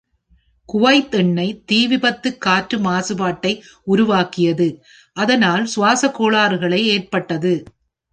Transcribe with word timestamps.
Kuwait 0.69 1.15
எண்ணெய் 1.15 1.63
தீவிபத்து 1.71 2.37
காற்று 2.37 2.77
மாசுபாட்டை 2.77 3.51
உருவாக்கியது 3.87 4.67
அதனால் 5.17 5.65
சுவாசக் 5.65 6.15
கோளாறுகளை 6.19 6.81
ஏற்பட்டது. 6.87 7.53